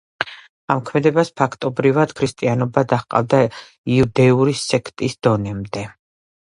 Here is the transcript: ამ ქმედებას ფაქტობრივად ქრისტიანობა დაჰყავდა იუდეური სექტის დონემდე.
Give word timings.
ამ 0.75 0.79
ქმედებას 0.87 1.31
ფაქტობრივად 1.41 2.15
ქრისტიანობა 2.21 2.85
დაჰყავდა 2.95 3.45
იუდეური 3.99 4.59
სექტის 4.67 5.21
დონემდე. 5.25 5.91